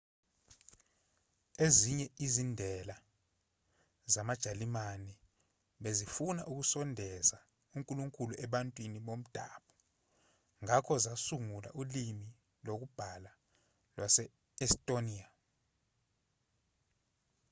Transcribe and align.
ezinye 1.65 2.07
izindela 2.25 2.95
zamajalimane 4.13 5.13
bezifuna 5.83 6.41
ukusondeza 6.51 7.37
unkulunkulu 7.75 8.33
ebantwini 8.45 8.99
bomdabu 9.05 9.73
ngakho 10.63 10.93
zasungula 11.05 11.69
ulimi 11.81 12.29
lokubhala 12.65 13.31
lwase-estonia 13.95 15.27